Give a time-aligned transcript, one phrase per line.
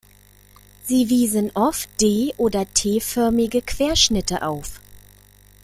[0.83, 4.81] Sie wiesen oft D- oder T-förmige Querschnitte auf.